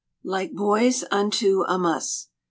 [0.23, 2.29] "Like boys unto a muss."